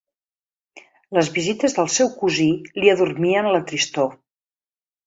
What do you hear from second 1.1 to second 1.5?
Les